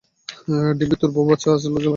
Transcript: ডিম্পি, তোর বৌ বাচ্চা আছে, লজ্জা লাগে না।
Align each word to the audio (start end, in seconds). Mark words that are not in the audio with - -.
ডিম্পি, 0.77 0.95
তোর 0.95 1.09
বৌ 1.11 1.21
বাচ্চা 1.27 1.49
আছে, 1.51 1.67
লজ্জা 1.67 1.79
লাগে 1.83 1.87
না। 1.87 1.89